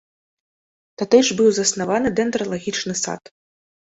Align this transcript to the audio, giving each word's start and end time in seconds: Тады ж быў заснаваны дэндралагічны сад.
Тады 1.01 1.19
ж 1.27 1.37
быў 1.41 1.49
заснаваны 1.57 2.09
дэндралагічны 2.21 2.95
сад. 3.03 3.31